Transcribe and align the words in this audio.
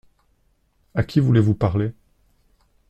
À 0.95 1.03
qui 1.03 1.19
voulez-vous 1.19 1.53
parler? 1.53 1.93